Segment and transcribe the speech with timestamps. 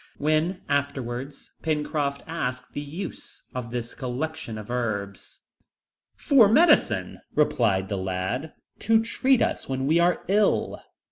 [0.17, 5.41] When, afterwards, Pencroft asked the use of this collection of herbs,
[6.15, 10.81] "For medicine," replied the lad, "to treat us when we are ill."